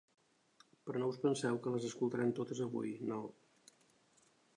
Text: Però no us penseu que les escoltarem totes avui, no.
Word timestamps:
Però 0.87 1.01
no 1.01 1.09
us 1.11 1.19
penseu 1.25 1.59
que 1.65 1.73
les 1.75 1.85
escoltarem 1.89 2.31
totes 2.39 2.63
avui, 2.69 2.95
no. 3.13 3.21